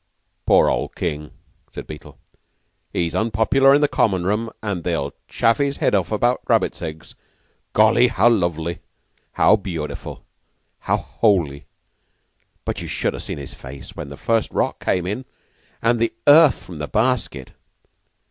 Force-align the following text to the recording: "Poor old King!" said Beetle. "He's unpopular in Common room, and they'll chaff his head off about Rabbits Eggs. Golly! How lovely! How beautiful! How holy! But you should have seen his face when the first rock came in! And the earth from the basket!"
"Poor 0.47 0.67
old 0.67 0.95
King!" 0.95 1.29
said 1.69 1.85
Beetle. 1.85 2.17
"He's 2.91 3.13
unpopular 3.13 3.75
in 3.75 3.87
Common 3.89 4.23
room, 4.25 4.49
and 4.63 4.83
they'll 4.83 5.13
chaff 5.27 5.59
his 5.59 5.77
head 5.77 5.93
off 5.93 6.11
about 6.11 6.41
Rabbits 6.49 6.81
Eggs. 6.81 7.13
Golly! 7.73 8.07
How 8.07 8.27
lovely! 8.27 8.79
How 9.33 9.55
beautiful! 9.57 10.25
How 10.79 10.97
holy! 10.97 11.67
But 12.65 12.81
you 12.81 12.87
should 12.87 13.13
have 13.13 13.21
seen 13.21 13.37
his 13.37 13.53
face 13.53 13.95
when 13.95 14.09
the 14.09 14.17
first 14.17 14.51
rock 14.51 14.83
came 14.83 15.05
in! 15.05 15.23
And 15.83 15.99
the 15.99 16.13
earth 16.25 16.63
from 16.65 16.77
the 16.79 16.87
basket!" 16.87 17.51